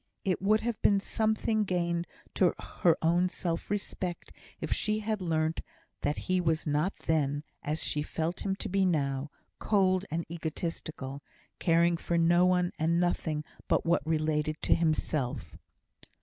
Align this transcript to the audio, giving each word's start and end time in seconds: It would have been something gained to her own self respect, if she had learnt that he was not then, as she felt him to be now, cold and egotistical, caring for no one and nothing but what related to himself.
It 0.25 0.41
would 0.41 0.61
have 0.61 0.81
been 0.81 0.99
something 0.99 1.63
gained 1.63 2.07
to 2.33 2.55
her 2.57 2.97
own 3.03 3.29
self 3.29 3.69
respect, 3.69 4.31
if 4.59 4.73
she 4.73 4.97
had 5.01 5.21
learnt 5.21 5.61
that 6.01 6.17
he 6.25 6.41
was 6.41 6.65
not 6.65 6.95
then, 7.05 7.43
as 7.61 7.83
she 7.83 8.01
felt 8.01 8.39
him 8.43 8.55
to 8.55 8.67
be 8.67 8.83
now, 8.83 9.29
cold 9.59 10.05
and 10.09 10.25
egotistical, 10.27 11.21
caring 11.59 11.97
for 11.97 12.17
no 12.17 12.47
one 12.47 12.71
and 12.79 12.99
nothing 12.99 13.43
but 13.67 13.85
what 13.85 14.01
related 14.03 14.59
to 14.63 14.73
himself. 14.73 15.55